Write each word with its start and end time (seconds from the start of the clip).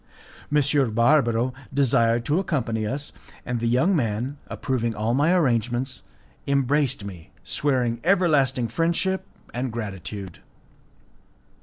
M. 0.51 0.91
Barbaro 0.95 1.53
desired 1.71 2.25
to 2.25 2.39
accompany 2.39 2.87
us, 2.87 3.13
and 3.45 3.59
the 3.59 3.67
young 3.67 3.95
man, 3.95 4.39
approving 4.47 4.95
all 4.95 5.13
my 5.13 5.31
arrangements, 5.31 6.01
embraced 6.47 7.05
me, 7.05 7.29
swearing 7.43 7.99
everlasting 8.03 8.67
friendship 8.67 9.27
and 9.53 9.71
gratitude. 9.71 10.39